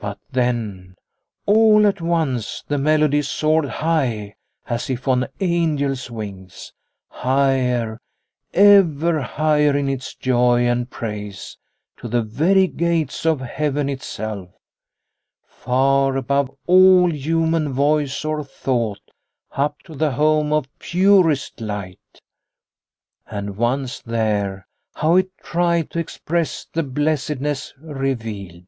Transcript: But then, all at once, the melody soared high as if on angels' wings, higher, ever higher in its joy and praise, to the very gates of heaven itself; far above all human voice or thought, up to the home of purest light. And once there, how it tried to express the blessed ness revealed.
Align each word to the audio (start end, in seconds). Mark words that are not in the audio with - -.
But 0.00 0.18
then, 0.30 0.96
all 1.46 1.86
at 1.86 2.02
once, 2.02 2.62
the 2.68 2.76
melody 2.76 3.22
soared 3.22 3.64
high 3.64 4.34
as 4.68 4.90
if 4.90 5.08
on 5.08 5.26
angels' 5.40 6.10
wings, 6.10 6.74
higher, 7.08 7.98
ever 8.52 9.22
higher 9.22 9.74
in 9.74 9.88
its 9.88 10.14
joy 10.14 10.66
and 10.66 10.90
praise, 10.90 11.56
to 11.96 12.08
the 12.08 12.20
very 12.20 12.66
gates 12.66 13.24
of 13.24 13.40
heaven 13.40 13.88
itself; 13.88 14.50
far 15.42 16.18
above 16.18 16.50
all 16.66 17.10
human 17.10 17.72
voice 17.72 18.26
or 18.26 18.44
thought, 18.44 19.10
up 19.52 19.78
to 19.84 19.94
the 19.94 20.10
home 20.10 20.52
of 20.52 20.68
purest 20.78 21.62
light. 21.62 22.20
And 23.26 23.56
once 23.56 24.00
there, 24.02 24.66
how 24.96 25.16
it 25.16 25.30
tried 25.38 25.88
to 25.92 25.98
express 25.98 26.66
the 26.70 26.82
blessed 26.82 27.40
ness 27.40 27.72
revealed. 27.78 28.66